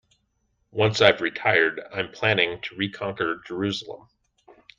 Once 0.71 0.99
I've 0.99 1.21
retired, 1.21 1.79
I'm 1.93 2.07
planning 2.11 2.59
to 2.63 2.75
reconquer 2.75 3.43
Jerusalem. 3.45 4.07